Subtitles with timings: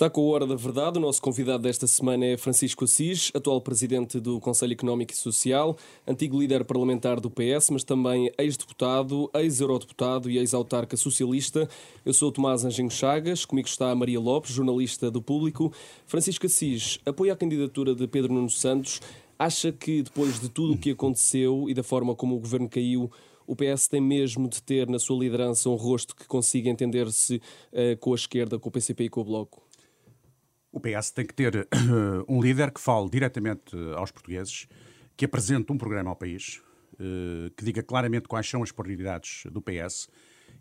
[0.00, 0.96] Está com a Hora da Verdade.
[0.96, 5.76] O nosso convidado desta semana é Francisco Assis, atual presidente do Conselho Económico e Social,
[6.08, 11.68] antigo líder parlamentar do PS, mas também ex-deputado, ex-eurodeputado e ex-autarca socialista.
[12.02, 15.70] Eu sou o Tomás Anjinho Chagas, comigo está a Maria Lopes, jornalista do Público.
[16.06, 19.02] Francisco Assis apoia a candidatura de Pedro Nuno Santos.
[19.38, 23.10] Acha que depois de tudo o que aconteceu e da forma como o governo caiu,
[23.46, 27.98] o PS tem mesmo de ter na sua liderança um rosto que consiga entender-se uh,
[28.00, 29.69] com a esquerda, com o PCP e com o Bloco?
[30.72, 31.68] O PS tem que ter
[32.28, 34.68] um líder que fale diretamente aos portugueses,
[35.16, 36.62] que apresente um programa ao país,
[36.98, 40.08] eh, que diga claramente quais são as prioridades do PS,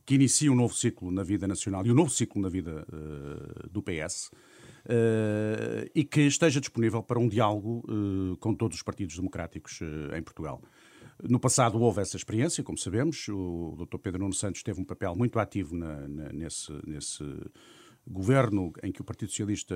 [0.05, 3.67] que inicie um novo ciclo na vida nacional e um novo ciclo na vida eh,
[3.69, 4.31] do PS.
[4.87, 7.83] Eh, e que esteja disponível para um diálogo
[8.39, 9.81] com todos os partidos democráticos
[10.17, 10.61] em Portugal.
[11.21, 13.97] No passado houve essa experiência, como sabemos, o Dr.
[13.97, 17.23] Pedro Nuno Santos teve um papel muito ativo na, na, nesse, nesse
[18.09, 19.75] governo em que o Partido Socialista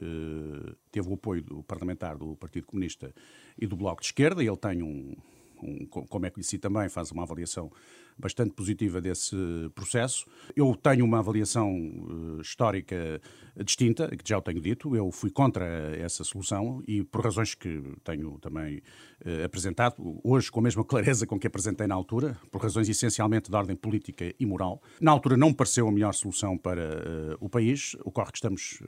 [0.00, 3.12] eh, teve o apoio do parlamentar do Partido Comunista
[3.58, 5.16] e do Bloco de Esquerda, e ele tem um,
[5.62, 7.70] um, como é que conheci também, faz uma avaliação
[8.18, 9.36] bastante positiva desse
[9.74, 10.26] processo.
[10.54, 13.20] Eu tenho uma avaliação uh, histórica
[13.64, 14.96] distinta, que já o tenho dito.
[14.96, 15.64] Eu fui contra
[15.96, 18.78] essa solução e por razões que tenho também
[19.24, 23.50] uh, apresentado, hoje com a mesma clareza com que apresentei na altura, por razões essencialmente
[23.50, 24.82] de ordem política e moral.
[25.00, 27.96] Na altura não me pareceu a melhor solução para uh, o país.
[28.04, 28.82] Ocorre que estamos,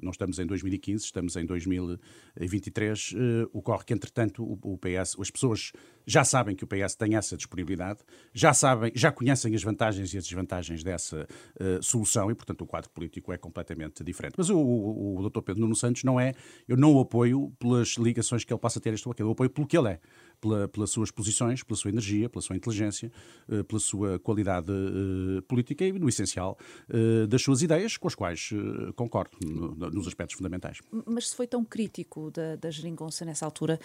[0.00, 3.14] não estamos em 2015, estamos em 2023.
[3.52, 5.72] Ocorre que, entretanto, o PS, as pessoas
[6.06, 8.00] já sabem que o PS tem essa disponibilidade,
[8.34, 11.26] já sabem, já conhecem as vantagens e as desvantagens dessa
[11.60, 14.34] uh, solução e, portanto, o quadro político é completamente diferente.
[14.36, 15.40] Mas o, o, o Dr.
[15.40, 16.34] Pedro Nuno Santos não é,
[16.68, 19.32] eu não o apoio pelas ligações que ele passa a ter este ou aquele, eu
[19.32, 20.00] apoio pelo que ele é
[20.40, 23.10] pela, pelas suas posições, pela sua energia, pela sua inteligência,
[23.48, 28.14] uh, pela sua qualidade uh, política e, no essencial, uh, das suas ideias, com as
[28.14, 28.50] quais
[28.96, 30.78] concordo no, nos aspectos fundamentais.
[31.06, 33.78] Mas se foi tão crítico da, da geringonça nessa altura,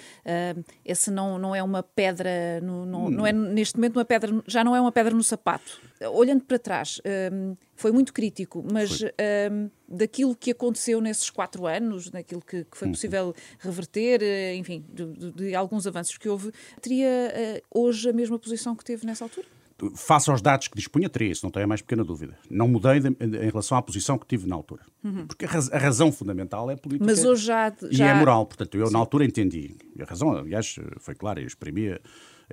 [0.84, 4.64] esse não, não é uma pedra, no, não, não é neste momento uma pedra, já
[4.64, 5.80] não é uma pedra no sapato.
[6.14, 7.02] Olhando para trás,
[7.76, 12.88] foi muito crítico, mas um, daquilo que aconteceu nesses quatro anos, daquilo que, que foi
[12.88, 12.94] uhum.
[12.94, 18.40] possível reverter, eh, enfim, de, de, alguns avanços que houve, teria uh, hoje a mesma
[18.40, 19.48] posição que teve nessa altura?
[19.94, 22.38] Face aos dados que dispunha, teria isso, não tenho a mais pequena dúvida.
[22.50, 24.84] Não mudei de, em relação à posição que tive na altura.
[25.04, 25.28] Uhum.
[25.28, 28.06] Porque a, raz, a, razão fundamental é política Mas hoje já, já...
[28.06, 28.46] e é moral.
[28.46, 28.94] Portanto, eu Sim.
[28.94, 29.76] na altura entendi.
[29.94, 32.00] E a razão, aliás, foi clara, eu exprimia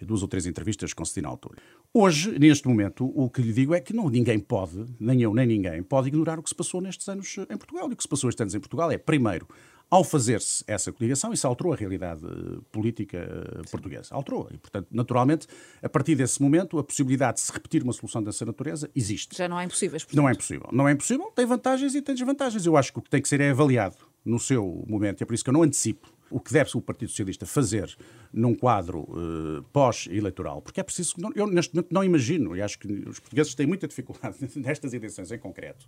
[0.00, 1.58] duas ou três entrevistas concedi na altura.
[1.92, 5.46] Hoje, neste momento, o que lhe digo é que não, ninguém pode, nem eu nem
[5.46, 7.90] ninguém, pode ignorar o que se passou nestes anos em Portugal.
[7.90, 9.46] E o que se passou estes anos em Portugal é, primeiro,
[9.92, 13.70] ao fazer-se essa coligação, isso alterou a realidade eh, política eh, Sim.
[13.70, 14.14] portuguesa.
[14.14, 14.48] Alterou.
[14.50, 15.46] E, portanto, naturalmente,
[15.82, 19.36] a partir desse momento, a possibilidade de se repetir uma solução dessa natureza existe.
[19.36, 19.98] Já não é impossível.
[19.98, 20.16] Portanto.
[20.16, 20.68] Não é impossível.
[20.72, 22.64] Não é impossível, tem vantagens e tem desvantagens.
[22.64, 25.20] Eu acho que o que tem que ser é avaliado no seu momento.
[25.20, 27.94] E é por isso que eu não antecipo o que deve o Partido Socialista fazer
[28.32, 31.14] num quadro uh, pós-eleitoral, porque é preciso.
[31.34, 35.30] Eu, neste momento, não imagino, e acho que os portugueses têm muita dificuldade nestas eleições
[35.30, 35.86] em concreto,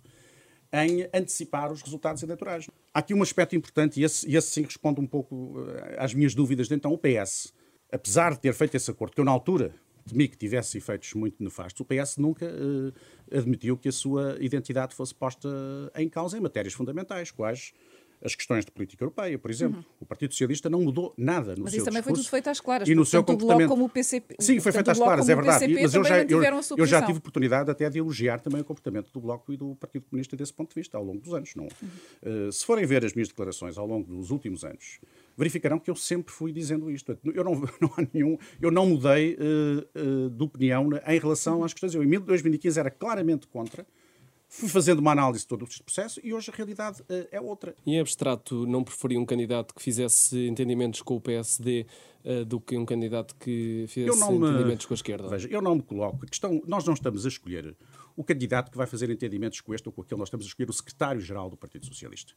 [0.71, 2.69] em antecipar os resultados eleitorais.
[2.93, 5.65] Há aqui um aspecto importante, e esse, esse sim responde um pouco uh,
[5.97, 6.69] às minhas dúvidas.
[6.71, 7.53] Então, o PS,
[7.91, 9.73] apesar de ter feito esse acordo, que eu na altura
[10.07, 12.93] temi que tivesse efeitos muito nefastos, o PS nunca uh,
[13.35, 15.49] admitiu que a sua identidade fosse posta
[15.95, 17.73] em causa em matérias fundamentais, quais
[18.23, 19.77] as questões de política europeia, por exemplo.
[19.77, 19.85] Uhum.
[20.01, 22.59] O Partido Socialista não mudou nada no mas seu isso também foi tudo feito às
[22.59, 22.87] claras.
[22.87, 23.69] E no seu comportamento.
[23.69, 25.67] como o PCP, Sim, foi feito às claras, é verdade.
[25.73, 26.41] Mas eu já, eu,
[26.77, 30.05] eu já tive oportunidade até de elogiar também o comportamento do Bloco e do Partido
[30.09, 31.53] Comunista desse ponto de vista, ao longo dos anos.
[31.55, 31.65] Não.
[31.65, 32.47] Uhum.
[32.47, 34.99] Uh, se forem ver as minhas declarações ao longo dos últimos anos,
[35.37, 37.17] verificarão que eu sempre fui dizendo isto.
[37.33, 41.73] Eu não, não há nenhum, eu não mudei uh, uh, de opinião em relação às
[41.73, 41.93] questões.
[41.95, 43.85] Eu, em 2015, era claramente contra
[44.47, 47.75] Fui fazendo uma análise de todo este processo e hoje a realidade uh, é outra.
[47.85, 52.59] Em abstrato, não preferia um candidato que fizesse entendimentos com o PSD uh, eh, do
[52.59, 55.27] que um candidato que fizesse me, entendimentos com a esquerda?
[55.27, 56.25] Veja, eu não me coloco.
[56.25, 57.75] Questão, nós não estamos a escolher
[58.15, 60.69] o candidato que vai fazer entendimentos com este ou com aquele, nós estamos a escolher
[60.69, 62.33] o secretário-geral do Partido Socialista.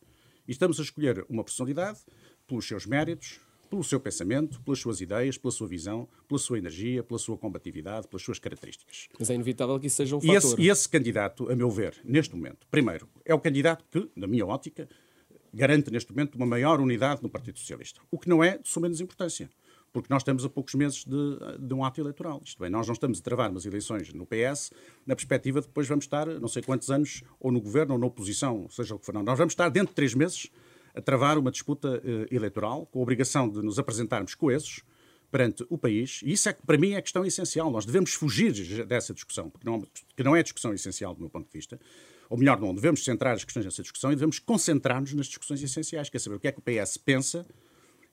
[0.46, 2.00] E estamos a escolher uma personalidade
[2.46, 7.02] pelos seus méritos, pelo seu pensamento, pelas suas ideias, pela sua visão, pela sua energia,
[7.02, 9.08] pela sua combatividade, pelas suas características.
[9.18, 10.34] Mas é inevitável que isso seja um fator.
[10.34, 14.10] E esse, e esse candidato, a meu ver, neste momento, primeiro, é o candidato que,
[14.16, 14.88] na minha ótica,
[15.52, 18.00] garante neste momento uma maior unidade no Partido Socialista.
[18.10, 19.50] O que não é de suma menos importância.
[19.90, 22.42] Porque nós estamos a poucos meses de, de, um ato eleitoral.
[22.44, 24.70] Isto é, nós não estamos a travar umas eleições no PS
[25.06, 28.06] na perspectiva de depois vamos estar não sei quantos anos ou no governo ou na
[28.06, 29.14] oposição, seja o que for.
[29.14, 30.50] Não, nós vamos estar dentro de três meses
[30.94, 34.82] a travar uma disputa uh, eleitoral com a obrigação de nos apresentarmos coesos
[35.30, 37.70] perante o país, e isso é que para mim é questão essencial.
[37.70, 39.86] Nós devemos fugir dessa discussão, porque não,
[40.16, 41.78] que não é discussão essencial do meu ponto de vista.
[42.30, 46.08] ou melhor, não devemos centrar as questões nessa discussão e devemos concentrar-nos nas discussões essenciais,
[46.08, 47.46] quer saber o que é que o PS pensa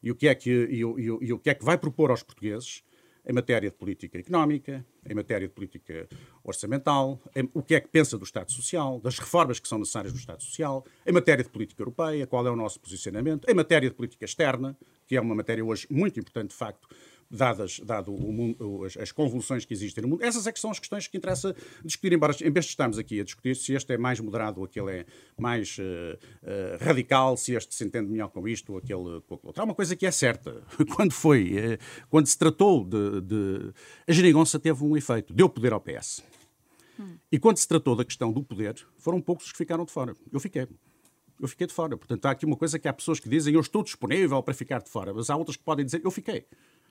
[0.04, 2.22] e o que é que, e, e, e o que, é que vai propor aos
[2.22, 2.83] portugueses
[3.27, 6.07] em matéria de política económica, em matéria de política
[6.44, 10.13] orçamental, em, o que é que pensa do Estado Social, das reformas que são necessárias
[10.13, 13.89] do Estado Social, em matéria de política europeia, qual é o nosso posicionamento, em matéria
[13.89, 14.77] de política externa,
[15.07, 16.88] que é uma matéria hoje muito importante, de facto,
[17.30, 20.24] dadas dado mundo, as, as, convulsões que existem no mundo.
[20.24, 23.19] Essas é que são as questões que interessa discutir, embora em vez de estarmos aqui
[23.19, 25.06] a discutir se este é mais moderado ou aquele é
[25.38, 29.48] mais uh, uh, radical, se este se entende melhor com isto ou aquele com aquele
[29.48, 29.62] outro.
[29.62, 30.63] Há uma coisa que é certa.
[30.95, 31.77] Quando foi,
[32.10, 33.74] quando se tratou de, de...
[34.07, 36.24] A geringonça teve um efeito, deu poder ao PS.
[37.00, 37.18] Hum.
[37.31, 40.16] E quando se tratou da questão do poder, foram poucos os que ficaram de fora.
[40.31, 40.68] Eu fiquei
[41.39, 41.98] eu fiquei de fora.
[41.98, 44.81] Portanto, há aqui uma coisa que há pessoas que dizem eu estou disponível para ficar
[44.81, 46.45] de fora, mas há outras que podem dizer eu fiquei.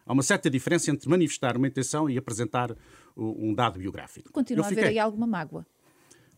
[0.06, 2.76] Há uma certa diferença entre manifestar uma intenção e apresentar
[3.16, 4.30] um dado biográfico.
[4.32, 4.82] Continua fiquei...
[4.82, 5.66] a haver aí alguma mágoa?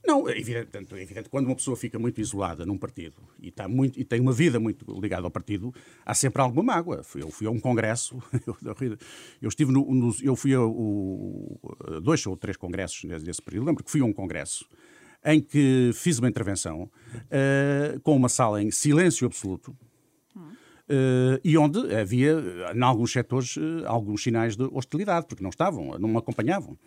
[0.06, 1.28] Não, é evidente, é evidente.
[1.28, 4.60] Quando uma pessoa fica muito isolada num partido e, está muito, e tem uma vida
[4.60, 5.74] muito ligada ao partido,
[6.04, 7.02] há sempre alguma mágoa.
[7.16, 8.56] Eu fui a um congresso, eu,
[9.42, 11.58] eu estive no, no, eu fui a, o,
[12.02, 13.66] dois ou três congressos nesse período.
[13.66, 14.68] Lembro que fui a um congresso
[15.24, 19.76] em que fiz uma intervenção uh, com uma sala em silêncio absoluto
[21.42, 22.40] e onde havia,
[22.74, 26.78] em alguns setores, uh, alguns sinais de hostilidade, porque não estavam, não me acompanhavam.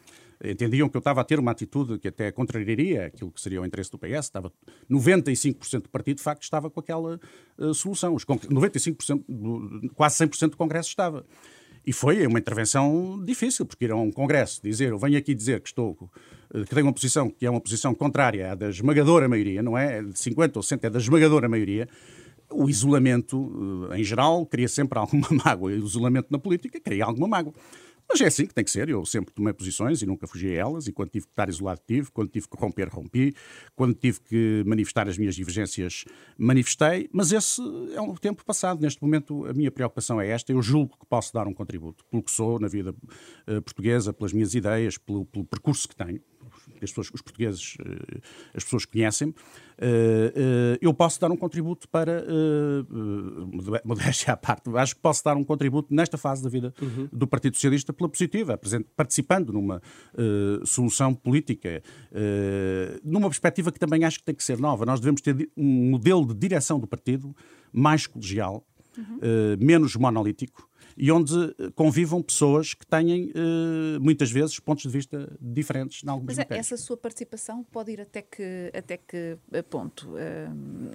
[0.41, 3.65] Entendiam que eu estava a ter uma atitude que até contrariaria aquilo que seria o
[3.65, 4.25] interesse do PS.
[4.25, 4.53] Estava
[4.89, 7.19] 95% do partido, de facto, estava com aquela
[7.57, 8.15] uh, solução.
[8.15, 11.25] Os 95%, do, quase 100% do Congresso estava.
[11.85, 15.61] E foi uma intervenção difícil, porque ir a um congresso dizer, eu venho aqui dizer
[15.61, 15.95] que estou
[16.51, 20.01] que tenho uma posição que é uma posição contrária à da esmagadora maioria, não é
[20.01, 21.87] de 50 ou 100, é da esmagadora maioria,
[22.51, 25.71] o isolamento, eh, em geral, cria sempre alguma mágoa.
[25.71, 27.53] O isolamento na política cria alguma mágoa.
[28.11, 28.89] Mas é assim que tem que ser.
[28.89, 30.87] Eu sempre tomei posições e nunca fugi a elas.
[30.87, 32.09] E quando tive que estar isolado, tive.
[32.09, 33.35] Quando tive que romper, rompi.
[33.75, 36.05] Quando tive que manifestar as minhas divergências,
[36.35, 37.07] manifestei.
[37.13, 37.61] Mas esse
[37.93, 38.81] é um tempo passado.
[38.81, 40.51] Neste momento, a minha preocupação é esta.
[40.51, 42.95] Eu julgo que posso dar um contributo pelo que sou na vida
[43.47, 46.19] uh, portuguesa, pelas minhas ideias, pelo, pelo percurso que tenho
[46.83, 48.19] as pessoas, os portugueses, eh,
[48.53, 49.33] as pessoas conhecem,
[49.77, 52.23] eh, eh, eu posso dar um contributo para,
[53.83, 57.07] modéstia à parte, acho que posso dar um contributo nesta fase da vida uhum.
[57.11, 58.59] do Partido Socialista pela positiva,
[58.95, 59.81] participando numa
[60.65, 61.81] solução política,
[63.03, 64.85] numa perspectiva que também acho que tem que ser nova.
[64.85, 67.35] Nós devemos ter um modelo de direção do partido
[67.71, 68.65] mais colegial,
[68.97, 69.19] uhum.
[69.59, 70.68] menos monolítico,
[70.99, 76.09] e onde eh, convivam pessoas que têm, eh, muitas vezes, pontos de vista diferentes em
[76.09, 80.09] algumas Mas é, essa sua participação pode ir até que, até que eh, ponto?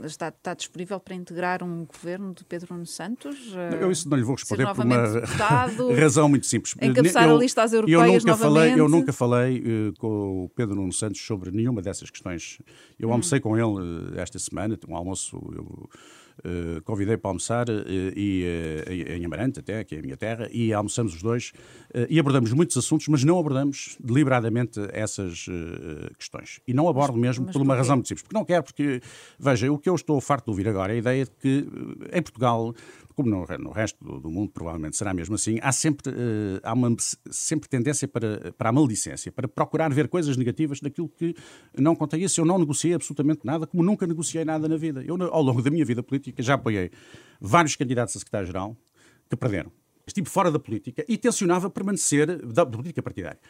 [0.04, 3.54] Está, está disponível para integrar um governo de Pedro Nuno Santos?
[3.80, 6.74] Eu isso não lhe vou responder por uma deputado, razão muito simples.
[6.82, 8.68] Encabeçar eu, a lista às europeias eu nunca novamente?
[8.68, 12.58] Falei, eu nunca falei uh, com o Pedro Nuno Santos sobre nenhuma dessas questões.
[12.98, 13.12] Eu hum.
[13.12, 15.40] almocei com ele esta semana, um almoço...
[15.54, 15.88] Eu,
[16.38, 18.44] Uh, convidei para almoçar uh, e,
[18.88, 21.52] uh, em Amarante, até, que é a minha terra, e almoçamos os dois
[22.08, 25.46] e abordamos muitos assuntos, mas não abordamos deliberadamente essas
[26.18, 26.60] questões.
[26.66, 28.22] E não abordo mesmo por uma razão muito simples.
[28.22, 29.00] Porque não quero, porque,
[29.38, 31.68] veja, o que eu estou farto de ouvir agora é a ideia de que
[32.12, 32.74] em Portugal
[33.14, 36.72] como no, no resto do, do, mundo provavelmente será mesmo assim, há sempre, uh, há
[36.72, 36.94] uma
[37.30, 41.34] sempre tendência para, para a maledicência, para procurar ver coisas negativas daquilo que
[41.78, 42.40] não contém isso.
[42.40, 45.02] Eu não negociei absolutamente nada, como nunca negociei nada na vida.
[45.04, 46.90] Eu, ao longo da minha vida política, já apoiei
[47.40, 48.76] vários candidatos a secretário-geral
[49.28, 49.70] que perderam.
[50.06, 53.40] Estive fora da política e tencionava permanecer da política partidária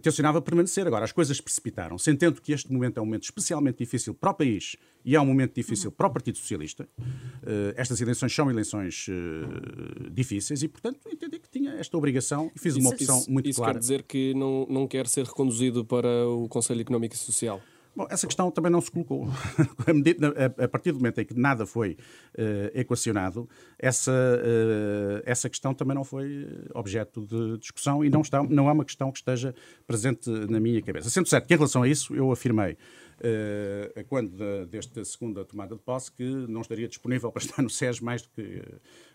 [0.00, 0.86] tencionava permanecer.
[0.86, 1.98] Agora, as coisas precipitaram.
[1.98, 5.26] Sentendo que este momento é um momento especialmente difícil para o país e é um
[5.26, 11.00] momento difícil para o Partido Socialista, uh, estas eleições são eleições uh, difíceis e, portanto,
[11.10, 13.78] entendi que tinha esta obrigação e fiz uma opção isso, muito isso clara.
[13.78, 17.60] Isso quer dizer que não, não quer ser reconduzido para o Conselho Económico e Social?
[17.94, 19.28] Bom, essa questão também não se colocou.
[20.58, 21.98] a partir do momento em que nada foi
[22.38, 28.42] uh, equacionado, essa, uh, essa questão também não foi objeto de discussão e não, está,
[28.42, 29.54] não é uma questão que esteja
[29.86, 31.10] presente na minha cabeça.
[31.10, 35.74] Sendo certo que, em relação a isso, eu afirmei, uh, quando de, desta segunda tomada
[35.76, 38.62] de posse, que não estaria disponível para estar no SES mais do que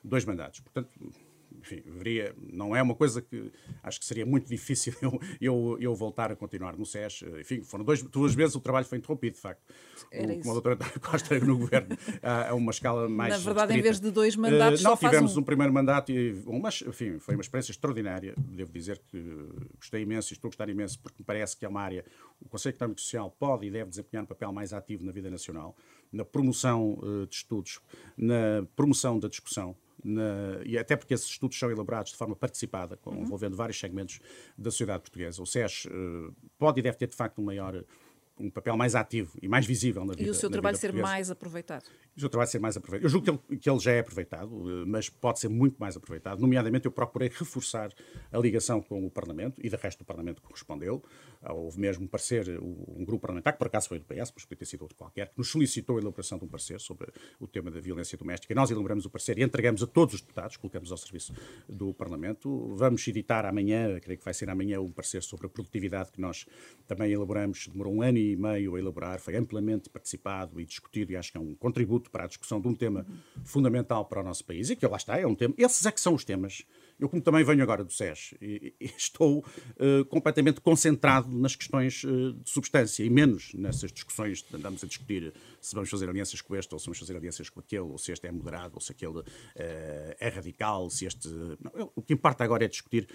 [0.04, 0.60] dois mandatos.
[0.60, 0.90] Portanto,
[1.68, 3.52] enfim, veria, não é uma coisa que
[3.84, 7.24] acho que seria muito difícil eu, eu, eu voltar a continuar no SES.
[7.40, 9.62] Enfim, foram dois, duas vezes o trabalho foi interrompido, de facto.
[10.12, 13.34] Era o, como a doutora Costa no governo, a, uma escala mais.
[13.34, 13.80] Na verdade, restrita.
[13.80, 15.42] em vez de dois mandatos, uh, não, tivemos um.
[15.42, 18.34] um primeiro mandato e, mas, enfim, foi uma experiência extraordinária.
[18.38, 19.18] Devo dizer que
[19.78, 22.06] gostei imenso e estou a gostar imenso porque me parece que é uma área.
[22.40, 25.30] O Conselho Económico e Social pode e deve desempenhar um papel mais ativo na vida
[25.30, 25.76] nacional,
[26.12, 27.80] na promoção uh, de estudos,
[28.16, 32.98] na promoção da discussão na, e até porque esses estudos são elaborados de forma participada,
[32.98, 33.22] com, uhum.
[33.22, 34.20] envolvendo vários segmentos
[34.58, 35.42] da sociedade portuguesa.
[35.42, 37.84] O SES uh, pode e deve ter, de facto, um maior
[38.40, 41.12] um papel mais ativo e mais visível na vida E o seu trabalho ser portuguesa.
[41.12, 41.86] mais aproveitado.
[42.16, 43.06] O seu trabalho ser mais aproveitado.
[43.06, 45.98] Eu julgo que ele, que ele já é aproveitado, eh, mas pode ser muito mais
[45.98, 46.40] aproveitado.
[46.40, 47.92] Nomeadamente, eu procurei reforçar
[48.32, 51.04] a ligação com o Parlamento e, de resto, o Parlamento correspondeu.
[51.54, 54.58] Houve mesmo um parecer, um grupo parlamentar, que por acaso foi do PS, mas podia
[54.58, 57.72] ter sido outro qualquer, que nos solicitou a elaboração de um parecer sobre o tema
[57.72, 58.54] da violência doméstica.
[58.54, 61.34] E nós elaboramos o parecer e entregamos a todos os deputados, colocamos ao serviço
[61.68, 62.76] do Parlamento.
[62.76, 66.46] Vamos editar amanhã, creio que vai ser amanhã, um parecer sobre a produtividade que nós
[66.88, 67.68] também elaboramos.
[67.68, 71.38] Demorou um ano e meio a elaborar, foi amplamente participado e discutido, e acho que
[71.38, 73.06] é um contributo para a discussão de um tema
[73.44, 74.70] fundamental para o nosso país.
[74.70, 75.54] E que lá está, é um tema.
[75.58, 76.66] Esses é que são os temas.
[77.00, 79.46] Eu, como também venho agora do SES, e, e estou
[79.78, 84.88] eh, completamente concentrado nas questões eh, de substância e menos nessas discussões de andamos a
[84.88, 87.98] discutir se vamos fazer alianças com este ou se vamos fazer alianças com aquele, ou
[88.00, 89.22] se este é moderado, ou se aquele
[89.56, 91.28] eh, é radical, se este.
[91.62, 93.08] Não, eu- o que importa agora é discutir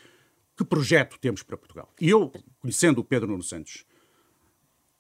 [0.57, 1.93] que projeto temos para Portugal.
[2.01, 3.85] E eu, conhecendo o Pedro Nuno Santos,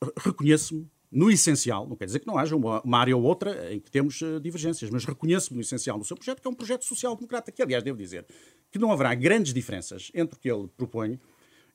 [0.03, 3.73] re- reconheço-me no essencial, não quer dizer que não haja uma, uma área ou outra
[3.73, 6.54] em que temos eh, divergências, mas reconheço-me no essencial do seu projeto, que é um
[6.54, 8.25] projeto social-democrata, que aliás devo dizer
[8.71, 11.21] que não haverá grandes diferenças entre o que ele propõe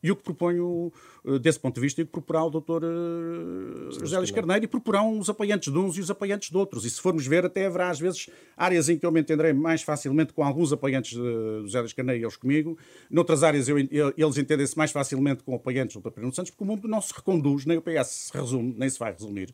[0.07, 0.91] e o que proponho,
[1.25, 4.63] eh, desse ponto de vista, e o que proporá o doutor eh, José Luís Carneiro,
[4.65, 6.85] e proporão os apoiantes de uns e os apoiantes de outros.
[6.85, 9.81] E se formos ver, até haverá às vezes áreas em que eu me entenderei mais
[9.81, 12.77] facilmente com alguns apoiantes de José Luís Carneiro e eles comigo.
[13.09, 16.11] Noutras áreas eu, eu- eles entendem-se mais facilmente com apoiantes do Dr.
[16.11, 18.99] Pedro Santos, porque o mundo não se reconduz, nem o PS se resume, nem se
[18.99, 19.53] vai resumir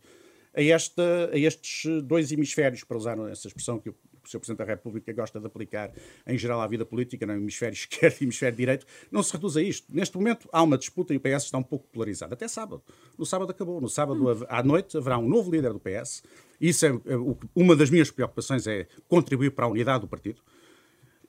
[0.55, 4.39] a, esta, a estes dois hemisférios, para usar essa expressão que o Sr.
[4.39, 5.91] Presidente da República gosta de aplicar
[6.25, 9.61] em geral à vida política, no hemisfério esquerdo e hemisfério direito, não se reduz a
[9.61, 9.85] isto.
[9.93, 12.33] Neste momento há uma disputa e o PS está um pouco polarizado.
[12.33, 12.81] Até sábado.
[13.17, 13.79] No sábado acabou.
[13.81, 16.23] No sábado hav- à noite haverá um novo líder do PS.
[16.59, 20.07] Isso é, é o que- uma das minhas preocupações é contribuir para a unidade do
[20.07, 20.41] partido.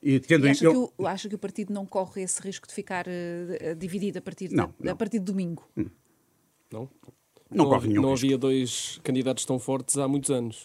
[0.03, 2.69] E tendo E acha, eu- que o, acha que o partido não corre esse risco
[2.69, 4.93] de ficar eh, dividido a partir, de, Não, a não.
[4.93, 4.97] Hum.
[4.97, 5.67] partir de domingo?
[6.71, 6.91] Não?
[7.51, 8.27] Não corre nenhum Não risco.
[8.27, 10.65] havia dois candidatos tão fortes há muitos anos.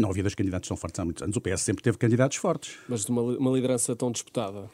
[0.00, 1.36] Não havia dois candidatos tão fortes há muitos anos.
[1.36, 2.76] O PS sempre teve candidatos fortes.
[2.88, 4.70] Mas de uma, uma liderança tão disputada.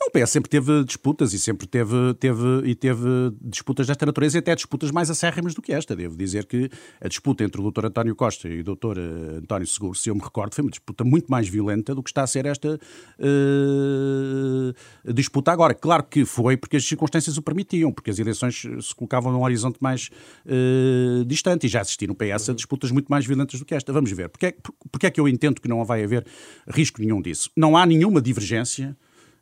[0.00, 4.38] Não, o PS sempre teve disputas e sempre teve, teve, e teve disputas desta natureza
[4.38, 5.96] e até disputas mais acérrimas do que esta.
[5.96, 7.86] Devo dizer que a disputa entre o Dr.
[7.86, 8.96] António Costa e o Dr.
[9.38, 12.22] António Seguro, se eu me recordo, foi uma disputa muito mais violenta do que está
[12.22, 12.78] a ser esta
[13.18, 14.72] eh,
[15.12, 15.74] disputa agora.
[15.74, 19.78] Claro que foi porque as circunstâncias o permitiam, porque as eleições se colocavam num horizonte
[19.80, 20.10] mais
[20.46, 23.92] eh, distante e já assistiram no PS a disputas muito mais violentas do que esta.
[23.92, 24.28] Vamos ver.
[24.28, 24.54] Porque é,
[24.92, 26.24] porque é que eu entendo que não vai haver
[26.68, 27.50] risco nenhum disso?
[27.56, 28.96] Não há nenhuma divergência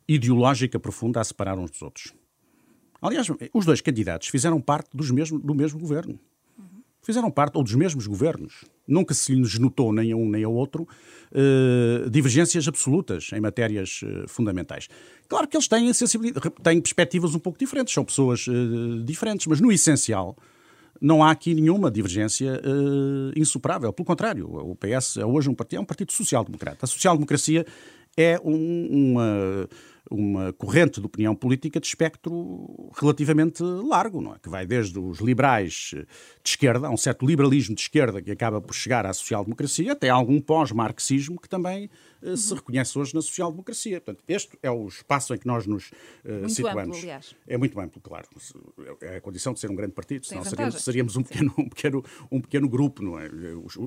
[0.08, 2.12] ideológica profunda a separar uns dos outros.
[3.00, 6.18] Aliás, os dois candidatos fizeram parte dos mesmo, do mesmo governo.
[7.02, 8.64] Fizeram parte, ou dos mesmos governos.
[8.88, 10.88] Nunca se lhes notou, nem a um nem ao outro,
[11.32, 14.88] eh, divergências absolutas em matérias eh, fundamentais.
[15.28, 19.60] Claro que eles têm, sensibilidade, têm perspectivas um pouco diferentes, são pessoas eh, diferentes, mas
[19.60, 20.36] no essencial
[21.00, 23.92] não há aqui nenhuma divergência eh, insuperável.
[23.92, 26.86] Pelo contrário, o PS é hoje um partido, é um partido social-democrata.
[26.86, 27.64] A social-democracia
[28.16, 29.68] é um- uma,
[30.10, 34.38] uma corrente de opinião política de espectro relativamente largo, não é?
[34.38, 35.90] que vai desde os liberais
[36.42, 40.08] de esquerda, há um certo liberalismo de esquerda que acaba por chegar à social-democracia, até
[40.08, 41.90] algum pós-marxismo que também
[42.26, 44.00] eh, se reconhece hoje na social-democracia.
[44.00, 45.90] Portanto, este é o espaço em que nós nos
[46.24, 46.82] Muito situamos.
[46.82, 47.34] amplo, aliás.
[47.46, 48.28] É muito amplo, claro.
[49.00, 52.04] É a condição de ser um grande partido, senão seríamos, seríamos um, pequeno, um, pequeno,
[52.30, 53.28] um pequeno grupo, não é?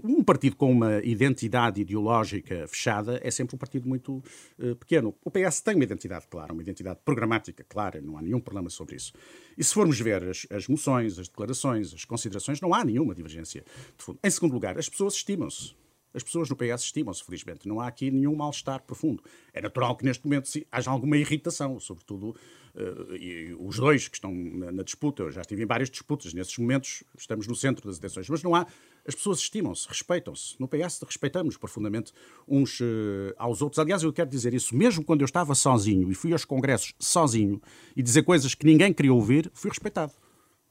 [0.04, 4.24] Um partido com uma identidade ideológica fechada é sempre um partido muito
[4.60, 5.16] eh, pequeno.
[5.24, 8.96] O PS tem uma identidade clara, uma identidade programática clara, não há nenhum problema sobre
[8.96, 9.14] isso.
[9.58, 13.64] E se formos ver as, as moções, as declarações, as considerações, não há nenhuma divergência
[13.98, 14.20] de fundo.
[14.24, 15.79] Em segundo lugar, as pessoas estimam-se.
[16.14, 17.68] As pessoas no PS estimam-se, felizmente.
[17.68, 19.24] Não há aqui nenhum mal-estar profundo.
[19.54, 22.36] É natural que neste momento haja alguma irritação, sobretudo
[22.76, 25.24] eh, e os dois que estão na, na disputa.
[25.24, 26.34] Eu já estive em várias disputas.
[26.34, 28.30] Nesses momentos estamos no centro das atenções.
[28.30, 28.66] Mas não há.
[29.08, 30.56] As pessoas estimam-se, respeitam-se.
[30.60, 32.12] No PS respeitamos profundamente
[32.48, 33.80] uns eh, aos outros.
[33.80, 37.62] Aliás, eu quero dizer isso, mesmo quando eu estava sozinho e fui aos congressos sozinho
[37.96, 40.14] e dizer coisas que ninguém queria ouvir, fui respeitado.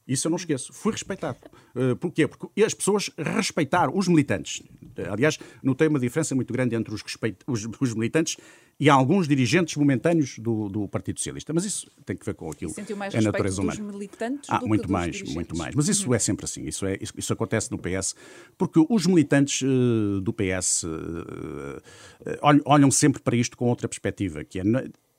[0.09, 0.73] Isso eu não esqueço.
[0.73, 1.37] Fui respeitado.
[1.75, 2.27] Uh, porquê?
[2.27, 4.59] Porque as pessoas respeitaram os militantes.
[4.59, 8.35] Uh, Aliás, notei uma diferença muito grande entre os, respeit- os- os militantes
[8.79, 11.53] e alguns dirigentes momentâneos do, do Partido Socialista.
[11.53, 12.71] Mas isso tem que ver com aquilo.
[12.71, 13.91] Sentiu mais é respeito natureza dos humana.
[13.93, 15.35] militantes Ah, do muito mais, dirigentes.
[15.35, 15.75] muito mais.
[15.75, 16.63] Mas isso é sempre assim.
[16.65, 18.15] Isso, é, isso, isso acontece no PS,
[18.57, 21.81] porque os militantes eh, do PS eh,
[22.25, 24.63] eh, olham, olham sempre para isto com outra perspectiva, que é,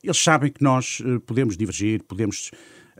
[0.03, 2.51] eles sabem que nós eh, podemos divergir, podemos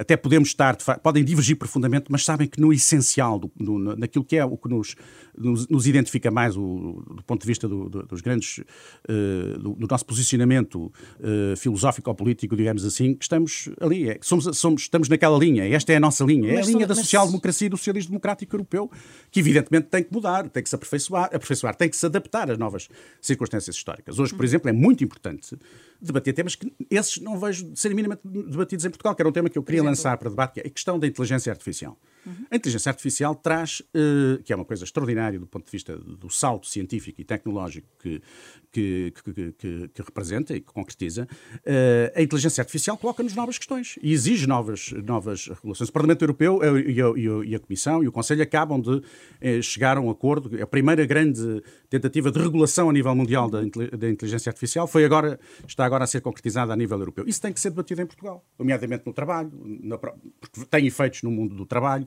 [0.01, 4.35] até podemos estar, podem divergir profundamente, mas sabem que no essencial, do, no, naquilo que
[4.35, 4.97] é o que nos,
[5.37, 9.87] nos, nos identifica mais o, do ponto de vista do, do, dos grandes, uh, do,
[9.87, 15.11] nosso posicionamento uh, filosófico ou político, digamos assim, que estamos ali, é, somos, somos, estamos
[15.11, 17.77] naquela linha, esta é a nossa linha, é mas, a linha da social-democracia e do
[17.77, 18.91] socialismo democrático europeu,
[19.31, 22.57] que evidentemente tem que mudar, tem que se aperfeiçoar, aperfeiçoar tem que se adaptar às
[22.57, 22.89] novas
[23.21, 24.19] circunstâncias históricas.
[24.19, 25.59] Hoje, por exemplo, é muito importante
[26.01, 29.49] debater temas que esses não vejo serem minimamente debatidos em Portugal, que era um tema
[29.49, 31.97] que eu queria lançar para debate, que é a questão da inteligência artificial.
[32.27, 32.47] Uhum.
[32.51, 36.29] A inteligência artificial traz, uh, que é uma coisa extraordinária do ponto de vista do
[36.31, 38.23] salto científico e tecnológico que,
[38.71, 43.99] que, que, que, que representa e que concretiza, uh, a inteligência artificial coloca-nos novas questões
[44.03, 45.89] e exige novas, novas regulações.
[45.89, 50.11] O Parlamento Europeu e a, Comissão e o Conselho acabam de uh, chegar a um
[50.11, 50.63] acordo.
[50.63, 55.39] A primeira grande tentativa de regulação a nível mundial da, da inteligência artificial foi agora,
[55.67, 57.25] está agora a ser concretizada a nível europeu.
[57.27, 59.51] Isso tem que ser debatido em Portugal, nomeadamente no trabalho,
[59.83, 62.07] na, porque tem efeitos no mundo do trabalho,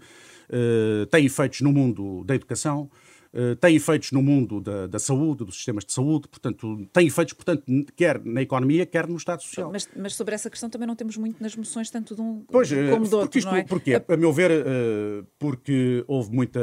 [0.50, 2.90] uh, tem efeitos no mundo da educação,
[3.34, 7.34] uh, tem efeitos no mundo da, da, saúde, dos sistemas de saúde, portanto, tem efeitos,
[7.34, 7.64] portanto,
[7.96, 9.72] quer na economia, quer no Estado Social.
[9.72, 12.70] Mas, mas sobre essa questão também não temos muito nas moções, tanto de um pois,
[12.72, 13.64] como do outro, isto, não é?
[13.64, 16.60] Porque, a meu ver, uh, porque houve, muita,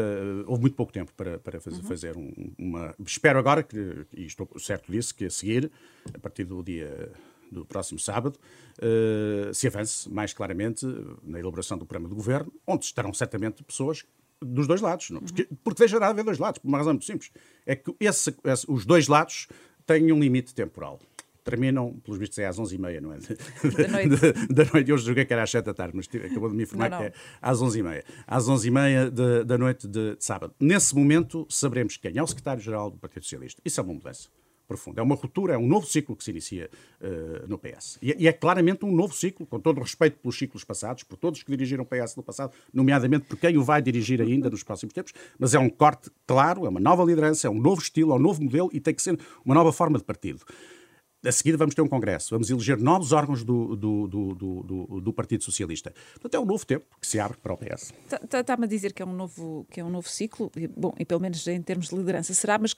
[0.47, 1.89] houve muito pouco tempo para, para fazer, uhum.
[1.89, 2.95] fazer um, uma...
[3.07, 5.71] Espero agora, que, e estou certo disso, que a seguir,
[6.15, 7.11] a partir do dia
[7.51, 8.39] do próximo sábado,
[8.79, 10.87] uh, se avance mais claramente
[11.23, 14.05] na elaboração do programa do governo, onde estarão certamente pessoas
[14.41, 15.11] dos dois lados.
[15.11, 15.21] Não?
[15.21, 17.31] Porque, porque deixará de haver dois lados, por uma razão muito simples.
[17.67, 19.49] É que esse, esse, os dois lados
[19.87, 20.99] têm um limite temporal.
[21.43, 23.19] Terminam, pelos vistos, é às 11h30, não é?
[23.19, 24.33] Da noite.
[24.53, 24.93] da, noite.
[24.93, 27.11] Hoje joguei que era às 7 da tarde, mas acabou de me informar não, não.
[27.11, 28.05] que é às 11h30.
[28.27, 30.55] Às 11h30 da noite de, de sábado.
[30.61, 33.61] Nesse momento, saberemos quem é o secretário-geral do Partido Socialista.
[33.65, 34.29] Isso é uma mudança
[34.71, 35.01] profunda.
[35.01, 37.99] É uma ruptura, é um novo ciclo que se inicia uh, no PS.
[38.01, 41.17] E, e, é claramente um novo ciclo, com todo o respeito pelos ciclos passados, por
[41.17, 44.63] todos que dirigiram o PS no passado, nomeadamente por quem o vai dirigir ainda nos
[44.63, 48.13] próximos tempos, mas é um corte claro, é uma nova liderança, é um novo estilo,
[48.13, 50.45] é um novo modelo e tem que ser uma nova forma de partido
[51.25, 55.13] a seguir vamos ter um congresso, vamos eleger novos órgãos do, do, do, do, do
[55.13, 55.93] Partido Socialista.
[56.13, 57.93] Portanto, é um novo tempo que se abre para o PS.
[58.05, 60.95] Está-me tá, tá a dizer que é um novo, que é um novo ciclo, bom,
[60.99, 62.77] e pelo menos em termos de liderança será, mas uh,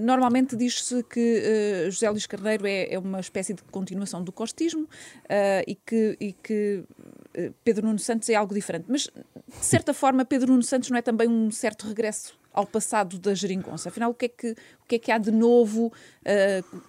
[0.00, 4.82] normalmente diz-se que uh, José Luís Carneiro é, é, uma espécie de continuação do costismo
[4.82, 6.84] uh, e que, e que
[7.64, 8.86] Pedro Nuno Santos é algo diferente.
[8.88, 13.18] Mas, de certa forma, Pedro Nuno Santos não é também um certo regresso ao passado
[13.18, 13.88] da geringonça?
[13.88, 16.80] Afinal, o que é que, o que, é que há de novo uh,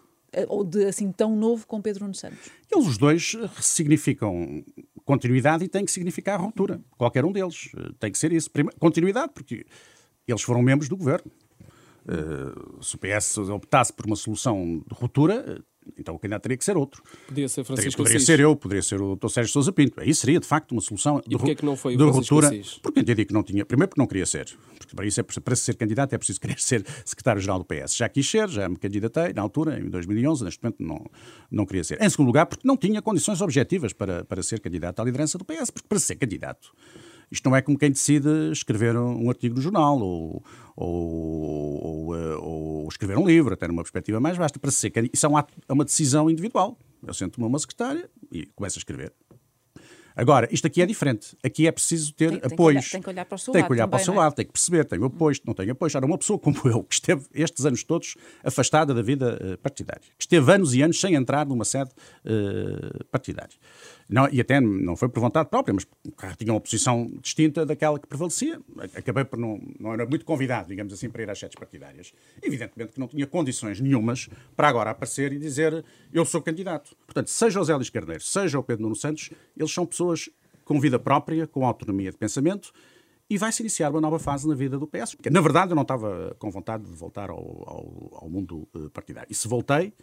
[0.47, 2.49] ou de assim tão novo com Pedro Nuno Santos?
[2.71, 4.63] Eles os dois significam
[5.03, 6.81] continuidade e tem que significar ruptura.
[6.97, 8.49] Qualquer um deles eh, tem que ser isso.
[8.49, 9.65] Primeiro, continuidade, porque
[10.27, 11.29] eles foram membros do governo.
[12.03, 15.63] Uh, se o PS optasse por uma solução de ruptura,
[15.97, 17.01] então o candidato teria que ser outro.
[17.27, 19.29] Podia ser Francisco Poderia ser eu, poderia ser o Dr.
[19.29, 19.99] Sérgio Sousa Pinto.
[19.99, 22.51] Aí seria, de facto, uma solução e de, é que não foi de ruptura.
[22.81, 23.65] Porque entendi que não tinha.
[23.65, 24.45] Primeiro, porque não queria ser.
[24.77, 27.95] Porque para, isso é, para ser candidato é preciso querer ser secretário-geral do PS.
[27.95, 31.05] Já quis ser, já me candidatei na altura, em 2011, neste momento não,
[31.49, 32.01] não queria ser.
[32.01, 35.45] Em segundo lugar, porque não tinha condições objetivas para, para ser candidato à liderança do
[35.45, 35.71] PS.
[35.71, 36.71] Porque para ser candidato
[37.31, 40.43] isto não é como quem decide escrever um artigo no jornal ou,
[40.75, 44.59] ou, ou, eh, ou escrever um livro, até numa perspectiva mais vasta.
[44.59, 46.77] Para ser, isso é uma, é uma decisão individual.
[47.05, 49.13] Eu sento-me uma secretária e começo a escrever.
[50.15, 51.37] Agora, isto aqui é diferente.
[51.43, 52.89] Aqui é preciso ter tem, apoios.
[52.89, 53.67] Tem que olhar, para o seu tem lado.
[53.67, 54.17] Que olhar também, para o seu é?
[54.17, 55.91] lado, tem que perceber, tenho apoio, não tenho apoio.
[55.95, 60.01] Era uma pessoa como eu, que esteve estes anos todos afastada da vida uh, partidária,
[60.17, 61.91] que esteve anos e anos sem entrar numa sede
[62.25, 63.55] uh, partidária.
[64.11, 65.87] Não, e até não foi por vontade própria, mas
[66.37, 68.59] tinha uma posição distinta daquela que prevalecia.
[68.93, 72.13] Acabei por não, não era muito convidado, digamos assim, para ir às sedes partidárias.
[72.43, 76.93] Evidentemente que não tinha condições nenhumas para agora aparecer e dizer eu sou candidato.
[77.05, 80.29] Portanto, seja o Zé Luís Carneiro, seja o Pedro Nuno Santos, eles são pessoas
[80.65, 82.73] com vida própria, com autonomia de pensamento
[83.29, 85.15] e vai-se iniciar uma nova fase na vida do PS.
[85.31, 89.29] Na verdade, eu não estava com vontade de voltar ao, ao, ao mundo eh, partidário.
[89.31, 89.93] E se voltei,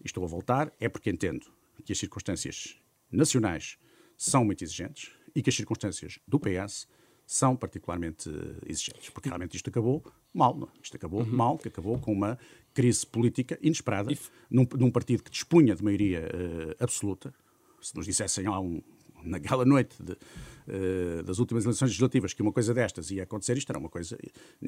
[0.00, 1.46] e estou a voltar, é porque entendo
[1.84, 2.81] que as circunstâncias
[3.12, 3.78] nacionais
[4.16, 6.86] são muito exigentes e que as circunstâncias do PS
[7.26, 8.28] são particularmente
[8.66, 10.66] exigentes, porque realmente isto acabou mal, não?
[10.66, 10.70] É?
[10.82, 11.30] isto acabou uhum.
[11.30, 12.38] mal, que acabou com uma
[12.74, 14.12] crise política inesperada,
[14.50, 17.34] num, num, partido que dispunha de maioria uh, absoluta.
[17.80, 18.82] Se nos dissessem há um,
[19.24, 23.70] naquela noite de, uh, das últimas eleições legislativas que uma coisa destas ia acontecer, isto
[23.70, 24.18] era uma coisa.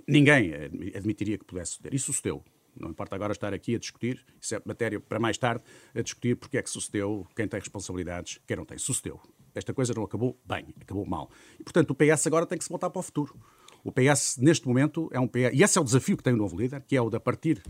[0.07, 0.53] Ninguém
[0.95, 1.95] admitiria que pudesse suceder.
[1.95, 2.43] Isso sucedeu.
[2.79, 5.63] Não importa agora estar aqui a discutir, isso é matéria para mais tarde,
[5.95, 8.79] a discutir porque é que sucedeu, quem tem responsabilidades, quem não tem.
[8.79, 9.21] Sucedeu.
[9.55, 11.31] Esta coisa não acabou bem, acabou mal.
[11.59, 13.39] E, portanto, o PS agora tem que se voltar para o futuro.
[13.85, 15.51] O PS, neste momento, é um PS.
[15.53, 17.21] E esse é o desafio que tem o novo líder, que é o de, a
[17.21, 17.63] partir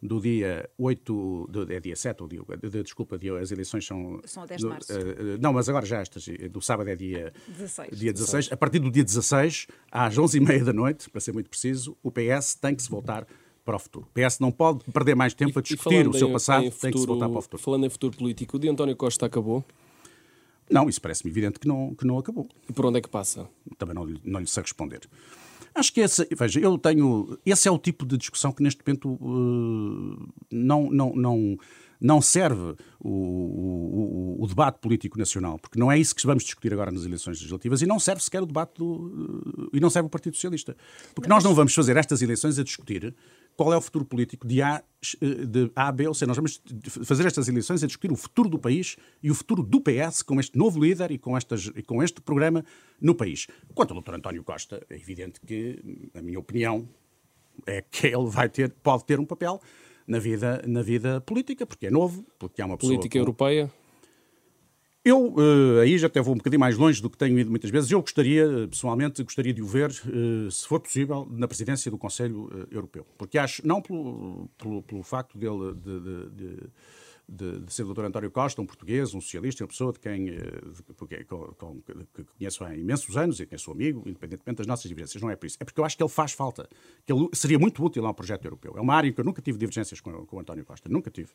[0.00, 4.20] do dia 8, do, é dia 7, ou dia, de, desculpa, dia, as eleições são...
[4.24, 4.92] São a 10 de março.
[4.92, 7.98] Uh, não, mas agora já estas, do sábado é dia 16.
[7.98, 8.52] Dia 16.
[8.52, 12.54] A partir do dia 16, às 11h30 da noite, para ser muito preciso, o PS
[12.54, 13.26] tem que se voltar
[13.66, 14.06] para o futuro.
[14.06, 16.98] O PS não pode perder mais tempo a discutir o seu passado, tem futuro, que
[17.00, 17.62] se voltar para o futuro.
[17.62, 19.64] Falando em futuro político, o de António Costa acabou?
[20.70, 22.48] Não, isso parece-me evidente que não, que não acabou.
[22.68, 23.48] E por onde é que passa?
[23.76, 25.00] Também não, não lhe sei responder.
[25.74, 29.10] Acho que esse, veja, eu tenho, esse é o tipo de discussão que neste momento
[29.10, 31.58] uh, não, não, não,
[32.00, 36.72] não serve o, o, o, debate político nacional, porque não é isso que vamos discutir
[36.72, 40.06] agora nas eleições legislativas e não serve sequer o debate do, uh, e não serve
[40.06, 40.74] o Partido Socialista.
[41.14, 43.14] Porque nós não vamos fazer estas eleições a discutir
[43.56, 44.82] qual é o futuro político de A,
[45.20, 46.26] de A, B ou C.
[46.26, 46.62] Nós vamos
[47.04, 50.38] fazer estas eleições a discutir o futuro do país e o futuro do PS com
[50.38, 52.64] este novo líder e com, estas, e com este programa
[53.00, 53.46] no país.
[53.74, 54.14] Quanto ao Dr.
[54.14, 56.88] António Costa, é evidente que, na minha opinião,
[57.66, 59.60] é que ele vai ter, pode ter um papel
[60.06, 62.92] na vida, na vida política, porque é novo, porque é uma pessoa...
[62.92, 63.18] Política com...
[63.18, 63.72] europeia?
[65.06, 67.70] Eu, uh, aí já até vou um bocadinho mais longe do que tenho ido muitas
[67.70, 67.88] vezes.
[67.92, 72.46] Eu gostaria, pessoalmente, gostaria de o ver, uh, se for possível, na presidência do Conselho
[72.46, 73.06] uh, Europeu.
[73.16, 76.70] Porque acho, não pelo, pelo, pelo facto dele de, de,
[77.28, 78.06] de, de, ser o Dr.
[78.06, 81.80] António Costa, um português, um socialista, uma pessoa de quem de, com, com,
[82.12, 85.22] que conheço há imensos anos e que é seu amigo, independentemente das nossas divergências.
[85.22, 85.56] Não é por isso.
[85.60, 86.68] É porque eu acho que ele faz falta,
[87.06, 88.74] que ele seria muito útil ao projeto europeu.
[88.76, 91.12] É uma área em que eu nunca tive divergências com, com o António Costa, nunca
[91.12, 91.30] tive.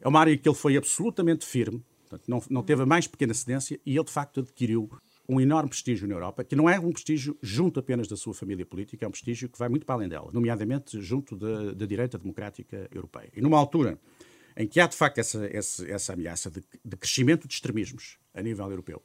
[0.00, 3.06] É uma área em que ele foi absolutamente firme Portanto, não, não teve a mais
[3.06, 4.88] pequena cedência e ele, de facto, adquiriu
[5.28, 8.64] um enorme prestígio na Europa, que não é um prestígio junto apenas da sua família
[8.64, 12.88] política, é um prestígio que vai muito para além dela, nomeadamente junto da, direita democrática
[12.92, 13.30] europeia.
[13.34, 13.98] E numa altura
[14.56, 18.40] em que há, de facto, essa, essa, essa ameaça de, de crescimento de extremismos a
[18.40, 19.02] nível europeu,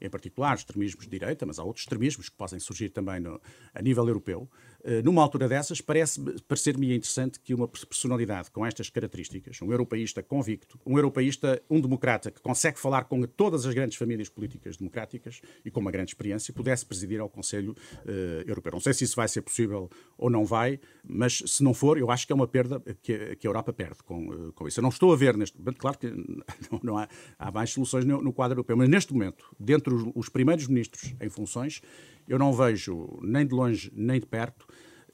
[0.00, 3.40] em particular extremismos de direita, mas há outros extremismos que podem surgir também no,
[3.72, 4.50] a nível europeu.
[4.84, 10.22] Uh, numa altura dessas, parece, parecer-me interessante que uma personalidade com estas características, um europeísta
[10.22, 15.42] convicto, um europeísta, um democrata que consegue falar com todas as grandes famílias políticas democráticas
[15.64, 18.72] e com uma grande experiência, pudesse presidir ao Conselho uh, Europeu.
[18.72, 22.10] Não sei se isso vai ser possível ou não vai, mas se não for, eu
[22.10, 24.80] acho que é uma perda que, que a Europa perde com, uh, com isso.
[24.80, 26.06] Eu não estou a ver neste momento, claro que
[26.70, 29.94] não, não há, há mais soluções no, no quadro europeu, mas neste momento, dentro entre
[29.94, 31.80] os, os primeiros ministros em funções,
[32.28, 34.66] eu não vejo, nem de longe nem de perto,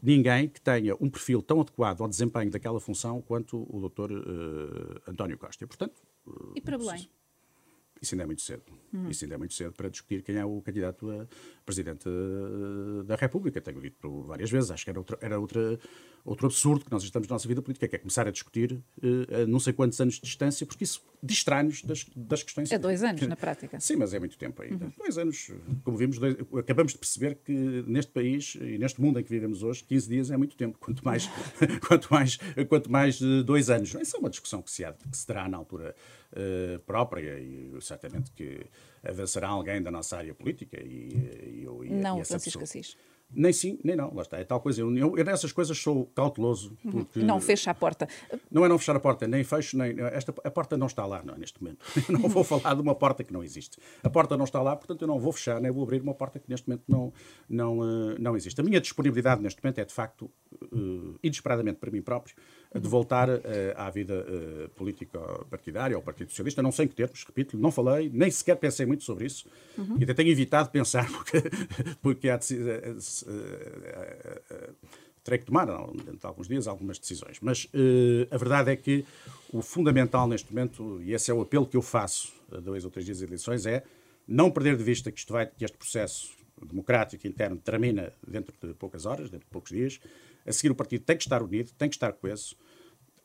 [0.02, 4.12] ninguém que tenha um perfil tão adequado ao desempenho daquela função quanto o Dr.
[4.12, 5.64] Uh, António Costa.
[5.64, 7.08] E, portanto, uh, e para Belém?
[8.00, 8.62] Isso ainda é muito cedo.
[8.92, 9.08] Hum.
[9.08, 11.26] Isso ainda é muito cedo para discutir quem é o candidato a
[11.66, 13.60] presidente eh, da República.
[13.60, 14.70] Tenho dito várias vezes.
[14.70, 15.78] Acho que era, outra, era outra,
[16.24, 19.42] outro absurdo que nós estamos na nossa vida política, que é começar a discutir uh,
[19.42, 22.70] a não sei quantos anos de distância, porque isso distrai-nos das, das questões.
[22.70, 23.80] É dois anos, na prática.
[23.80, 24.86] Sim, mas é muito tempo ainda.
[24.86, 24.92] Uhum.
[24.96, 25.50] Dois anos,
[25.82, 27.52] como vimos, dois, acabamos de perceber que
[27.86, 30.78] neste país e neste mundo em que vivemos hoje, 15 dias é muito tempo.
[30.78, 31.28] Quanto mais,
[31.86, 33.94] quanto mais, quanto mais dois anos.
[33.96, 35.94] Essa é uma discussão que se, há, que se terá na altura
[36.32, 38.66] uh, própria e certamente que
[39.08, 42.80] avançará alguém da nossa área política e, e eu e, Não, e Francisco pessoa.
[42.82, 42.96] Assis.
[43.34, 44.80] Nem sim, nem não, lá está, é tal coisa.
[44.80, 46.76] Eu, eu, eu nessas coisas sou cauteloso.
[46.84, 46.92] Uhum.
[46.92, 47.20] Porque...
[47.20, 48.08] Não fecha a porta.
[48.50, 49.98] Não é não fechar a porta, nem fecho, nem.
[50.12, 51.84] Esta, a porta não está lá não, neste momento.
[52.08, 53.78] Eu não vou falar de uma porta que não existe.
[54.02, 56.38] A porta não está lá, portanto eu não vou fechar, nem vou abrir uma porta
[56.38, 57.12] que neste momento não,
[57.48, 58.60] não, uh, não existe.
[58.60, 60.30] A minha disponibilidade neste momento é de facto,
[60.62, 62.34] uh, inesperadamente para mim próprio,
[62.80, 63.42] de voltar uh,
[63.76, 65.18] à vida uh, política
[65.50, 66.62] partidária, ao Partido Socialista.
[66.62, 69.46] Não sei em que termos, repito, não falei, nem sequer pensei muito sobre isso.
[69.76, 69.96] Uhum.
[69.98, 71.42] E até tenho evitado pensar, porque,
[72.02, 72.40] porque há, uh,
[75.22, 77.38] terei que tomar, dentro de alguns dias, algumas decisões.
[77.40, 77.66] Mas
[78.30, 79.04] a verdade é que
[79.52, 82.90] o fundamental neste momento, e esse é o apelo que eu faço a dois ou
[82.92, 83.82] três dias de eleições, é
[84.26, 86.30] não perder de vista que, isto vai, que este processo
[86.64, 90.00] democrático interno termina dentro de poucas horas, dentro de poucos dias.
[90.46, 92.56] A seguir, o partido tem que estar unido, tem que estar coeso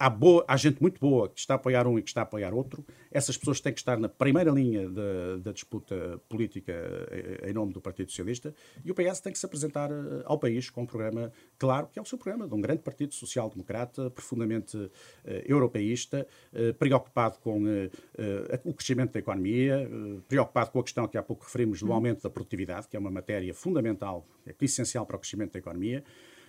[0.01, 2.23] há, boa, há gente muito boa que está a apoiar um e que está a
[2.23, 2.83] apoiar outro.
[3.11, 6.73] Essas pessoas têm que estar na primeira linha da, da disputa política
[7.47, 10.69] em nome do Partido Socialista e o PS tem que se apresentar eh, ao país
[10.69, 14.75] com um programa claro, que é o seu programa, de um grande partido social-democrata, profundamente
[14.75, 14.91] uh,
[15.45, 17.89] europeísta, uh, preocupado com uh,
[18.63, 19.87] o crescimento da economia,
[20.27, 21.93] preocupado com a questão que há pouco referimos do uhum.
[21.93, 26.03] aumento da produtividade, que é uma matéria fundamental, é essencial para o crescimento da economia.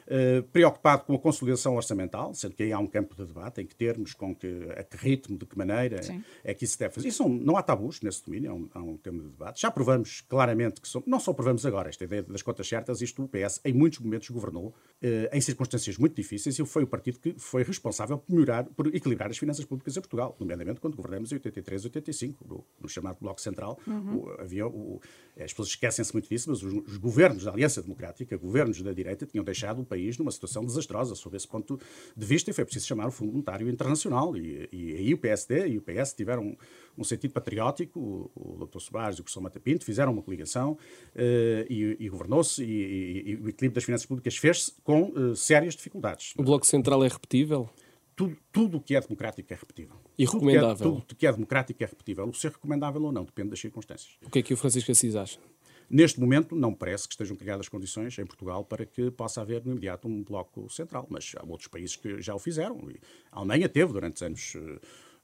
[0.07, 3.67] Eh, preocupado com a consolidação orçamental, sendo que aí há um campo de debate em
[3.67, 6.25] que termos, com que, a que ritmo, de que maneira Sim.
[6.43, 7.09] é que isso deve fazer.
[7.09, 9.61] Isso não há tabus nesse domínio, é um, há um tema de debate.
[9.61, 13.23] Já provamos claramente que somos, não só provamos agora esta ideia das contas certas, isto
[13.23, 17.21] o PS em muitos momentos governou eh, em circunstâncias muito difíceis e foi o partido
[17.21, 21.31] que foi responsável por melhorar, por equilibrar as finanças públicas em Portugal, nomeadamente quando governamos
[21.31, 23.79] em 83, 85, no, no chamado Bloco Central.
[23.87, 24.17] Uhum.
[24.17, 25.01] O, havia o,
[25.38, 29.27] as pessoas esquecem-se muito disso, mas os, os governos da Aliança Democrática, governos da direita,
[29.27, 31.78] tinham deixado país numa situação desastrosa sob esse ponto
[32.16, 34.37] de vista e foi preciso chamar o Fundo Monetário Internacional.
[34.37, 36.57] E, e aí o PSD e o PS tiveram um,
[36.98, 38.00] um sentido patriótico,
[38.35, 38.81] o, o Dr.
[38.81, 40.78] Soares e o professor Mata Pinto fizeram uma coligação uh,
[41.68, 46.35] e, e governou-se e, e, o equilíbrio das finanças públicas fez-se com uh, sérias dificuldades.
[46.37, 47.68] O Bloco Central é repetível?
[48.14, 49.96] Tudo, tudo que é democrático é repetível.
[50.18, 50.76] E tudo recomendável?
[50.76, 52.28] Que é, tudo que é democrático é repetível.
[52.28, 54.16] O ser recomendável ou não depende das circunstâncias.
[54.24, 55.38] O que é que o Francisco Assis acha?
[55.94, 59.72] Neste momento, não parece que estejam criadas condições em Portugal para que possa haver no
[59.72, 62.81] imediato um bloco central, mas há outros países que já o fizeram.
[63.31, 64.57] A Alemanha teve durante anos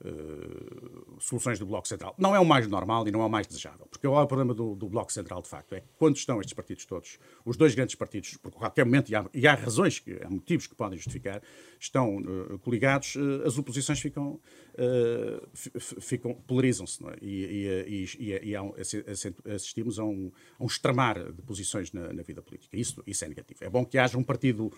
[0.04, 2.14] uh, uh, soluções do Bloco Central.
[2.18, 4.74] Não é o mais normal e não é o mais desejável, porque o problema do,
[4.74, 7.94] do, Bloco Central, de facto, é que quando estão estes partidos todos, os dois grandes
[7.94, 11.42] partidos, por qualquer momento, e há, e há razões, há motivos que podem justificar,
[11.78, 14.40] estão uh, coligados, as oposições ficam,
[16.00, 17.16] ficam polarizam-se é?
[17.20, 18.62] e, e, e, há,
[19.54, 22.76] assistimos a um, a um extremar de posições na, na vida política.
[22.76, 23.64] Isso, isso é negativo.
[23.64, 24.72] É bom que haja um partido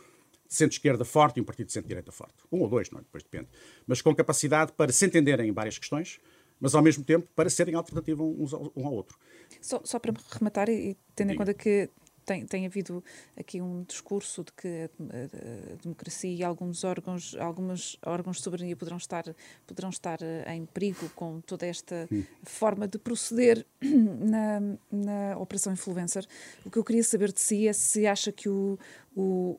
[0.50, 2.34] centro-esquerda forte e um partido de centro-direita forte.
[2.50, 3.02] Um ou dois, não é?
[3.02, 3.48] Depois depende.
[3.86, 6.18] Mas com capacidade para se entenderem em várias questões,
[6.58, 9.16] mas ao mesmo tempo para serem alternativa uns ao, um ao outro.
[9.62, 11.88] Só, só para rematar, e tendo em conta que
[12.30, 13.02] tem, tem havido
[13.36, 18.98] aqui um discurso de que a, democracia e alguns órgãos, alguns órgãos de soberania poderão
[18.98, 19.24] estar,
[19.66, 22.22] poderão estar eh, em perigo com toda esta hum.
[22.44, 24.60] forma de proceder na,
[24.92, 26.24] na Operação Influencer.
[26.64, 28.78] O que eu queria saber de si é se acha que o,
[29.14, 29.58] o,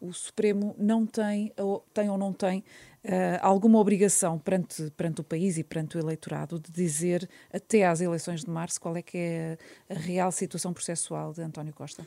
[0.00, 2.64] o, o Supremo não tem, ou, tem ou não tem
[3.04, 8.00] Uh, alguma obrigação perante, perante o país e perante o eleitorado de dizer até às
[8.00, 9.58] eleições de março qual é que é
[9.90, 12.06] a, real situação processual de António Costa?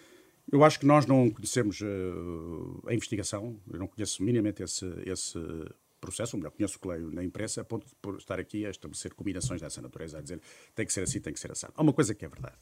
[0.50, 5.38] Eu acho que nós não conhecemos uh, a investigação, eu não conheço minimamente esse, esse
[6.00, 8.70] processo, ou melhor, conheço o que leio na imprensa, a ponto de estar aqui a
[8.70, 10.40] estabelecer combinações dessa natureza, a dizer
[10.74, 11.68] tem que ser assim, tem que ser assim.
[11.76, 12.56] Há uma coisa que é verdade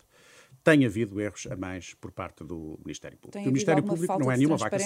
[0.64, 3.34] tem havido erros a mais por parte do Ministério Público.
[3.34, 4.78] Tem o Ministério Público não é nenhuma vaca.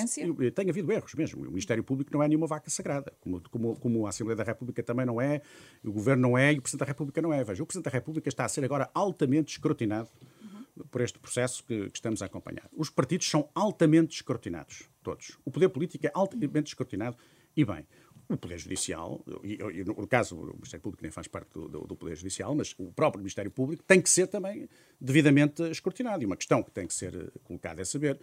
[0.56, 1.44] Tem havido erros mesmo.
[1.44, 4.82] O Ministério Público não é nenhuma vaca sagrada, como, como, como a Assembleia da República
[4.82, 5.42] também não é,
[5.84, 7.44] o Governo não é e o Presidente da República não é.
[7.44, 10.10] Veja, o Presidente da República está a ser agora altamente escrutinado
[10.42, 10.84] uhum.
[10.90, 12.68] por este processo que, que, estamos a acompanhar.
[12.76, 15.38] Os partidos são altamente escrutinados, todos.
[15.46, 17.18] O poder político é altamente escrutinado
[17.56, 17.86] e bem
[18.30, 21.96] o Poder Judicial, e, no caso o Ministério Público nem faz parte do, do, do,
[21.96, 24.68] Poder Judicial, mas o próprio Ministério Público tem que ser também
[25.00, 26.24] devidamente escrutinado.
[26.24, 28.20] E uma questão que tem que ser eh, colocada é saber,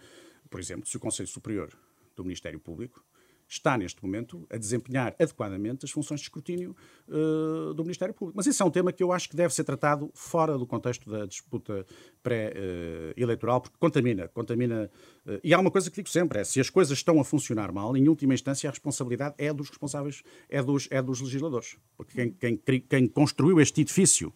[0.49, 1.69] por exemplo, se o Conselho Superior
[2.15, 3.03] do Ministério Público
[3.47, 6.75] está neste momento a desempenhar adequadamente as funções de escrutínio
[7.07, 8.35] uh, do Ministério Público.
[8.35, 11.09] Mas isso é um tema que eu acho que deve ser tratado fora do contexto
[11.09, 11.85] da disputa
[12.23, 14.89] pré-eleitoral, porque contamina, contamina.
[15.25, 17.71] Uh, e há uma coisa que digo sempre: é se as coisas estão a funcionar
[17.71, 21.77] mal, em última instância a responsabilidade é dos responsáveis, é dos, é dos legisladores.
[21.95, 24.33] Porque quem, quem, quem construiu este edifício.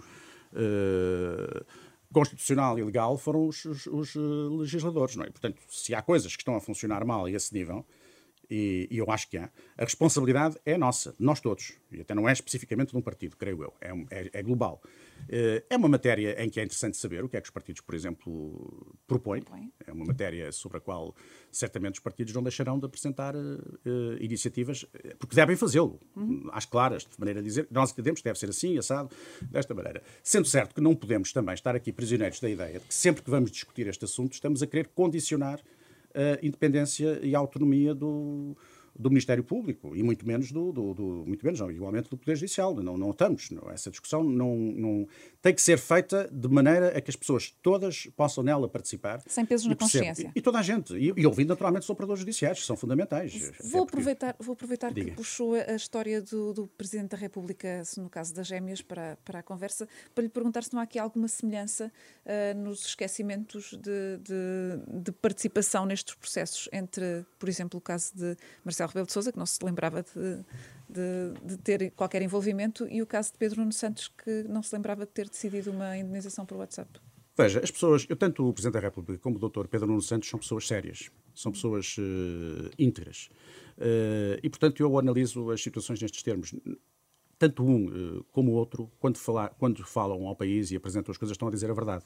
[0.51, 1.65] Uh,
[2.11, 5.29] constitucional e legal foram os, os, os, legisladores, não é?
[5.29, 7.85] Portanto, se há coisas que estão a funcionar mal a esse nível,
[8.49, 12.27] e, e, eu acho que há, a responsabilidade é nossa, nós todos, e até não
[12.27, 14.81] é especificamente de um partido, creio eu, é, é, é, global.
[15.27, 17.81] Eh, é uma matéria em que é interessante saber o que é que os partidos,
[17.81, 19.43] por exemplo, propõem.
[19.85, 21.15] É uma matéria sobre a qual
[21.51, 24.85] certamente os partidos não deixarão de apresentar uh, iniciativas,
[25.17, 26.49] porque devem fazê-lo, uhum.
[26.51, 29.09] às claras, de maneira a dizer, nós entendemos que deve ser assim, assado,
[29.41, 30.01] desta maneira.
[30.23, 33.29] Sendo certo que não podemos também estar aqui prisioneiros da ideia de que sempre que
[33.29, 35.59] vamos discutir este assunto estamos a querer condicionar
[36.41, 38.55] independência e autonomia do,
[38.97, 42.35] do Ministério Público e muito menos do, do, do, muito menos não, igualmente do Poder
[42.35, 42.75] Judicial.
[42.75, 43.49] Não, não estamos.
[43.51, 45.07] Não, essa discussão não, não
[45.41, 49.21] tem que ser feita de maneira a que as pessoas todas possam nela participar.
[49.27, 50.31] Sem pesos na consciência.
[50.35, 50.93] E, e, toda a gente.
[50.95, 53.51] E, e ouvindo naturalmente os operadores judiciais, que são fundamentais.
[53.63, 58.33] Vou aproveitar, vou aproveitar que puxou a história do, do Presidente da República, no caso
[58.33, 61.91] das gêmeas, para, para a conversa, para lhe perguntar se não há aqui alguma semelhança
[62.25, 68.35] uh, nos esquecimentos de, de, de participação nestes processos entre, por exemplo, o caso de
[68.63, 70.43] Marcelo Rebelo de Sousa, que não se lembrava de,
[70.89, 74.73] de, de, ter qualquer envolvimento, e o caso de Pedro Nuno Santos, que não se
[74.75, 76.99] lembrava de ter decidido uma indenização por WhatsApp.
[77.37, 79.67] Veja, as pessoas, eu tanto o Presidente da República como o Dr.
[79.67, 83.29] Pedro Nuno Santos são pessoas sérias, são pessoas uh, íntegras.
[83.77, 86.53] Uh, e, portanto, eu analiso as situações nestes termos.
[87.37, 91.17] Tanto um uh, como o outro, quando, falar, quando falam ao país e apresentam as
[91.17, 92.03] coisas, estão a dizer a verdade.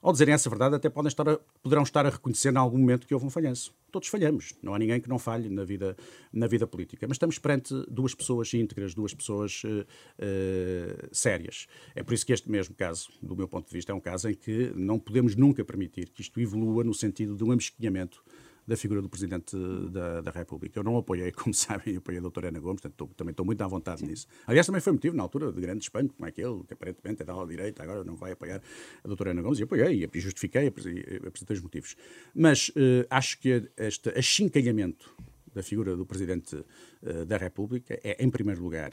[0.00, 3.06] Ao dizerem essa verdade, até podem estar a, poderão estar a reconhecer em algum momento
[3.06, 3.74] que houve um falhanço.
[3.90, 5.96] Todos falhamos, não há ninguém que não falhe na vida,
[6.32, 7.06] na vida política.
[7.08, 11.66] Mas estamos perante duas pessoas íntegras, duas pessoas uh, sérias.
[11.94, 14.28] É por isso que este mesmo caso, do meu ponto de vista, é um caso
[14.28, 18.22] em que não podemos nunca permitir que isto evolua no sentido de um amesquinhamento
[18.68, 19.56] da figura do Presidente
[19.90, 20.78] da, da República.
[20.78, 23.66] Eu não apoiei, como sabem, apoiei a doutora Ana Gomes, portanto, também estou muito à
[23.66, 24.08] vontade Sim.
[24.08, 24.26] nisso.
[24.46, 27.22] Aliás, também foi motivo, na altura, de grande espanto, como é que ele, que aparentemente
[27.22, 28.60] é da ala direita, agora não vai apoiar
[29.02, 31.96] a doutora Ana Gomes, e apoiei, e justifiquei, apresentei os motivos.
[32.34, 35.16] Mas uh, acho que este achincalhamento
[35.54, 38.92] da figura do Presidente uh, da República é, em primeiro lugar,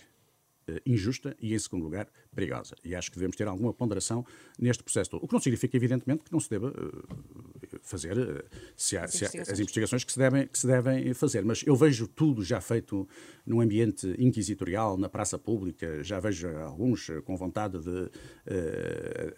[0.70, 2.76] uh, injusta e, em segundo lugar, perigosa.
[2.84, 4.26] E acho que devemos ter alguma ponderação
[4.60, 5.24] neste processo todo.
[5.24, 8.44] O que não significa, evidentemente, que não se deva uh, fazer uh,
[8.76, 9.50] se há, as, se há, investigações.
[9.50, 10.04] as, investigações.
[10.04, 11.46] que se, devem, que se devem fazer.
[11.46, 13.08] Mas eu vejo tudo já feito
[13.46, 18.12] num ambiente inquisitorial, na praça pública, já vejo alguns com vontade de uh,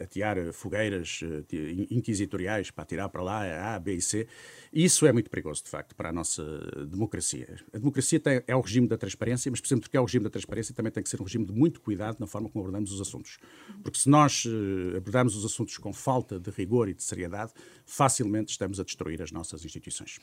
[0.03, 1.19] atear fogueiras
[1.91, 4.27] inquisitoriais para tirar para lá A, B e C.
[4.71, 6.43] Isso é muito perigoso, de facto, para a nossa
[6.89, 7.57] democracia.
[7.73, 10.23] A democracia tem, é o regime da transparência, mas, por exemplo, que é o regime
[10.23, 12.91] da transparência, também tem que ser um regime de muito cuidado na forma como abordamos
[12.91, 13.39] os assuntos.
[13.83, 14.45] Porque se nós
[14.95, 17.51] abordarmos os assuntos com falta de rigor e de seriedade,
[17.85, 20.19] facilmente estamos a destruir as nossas instituições.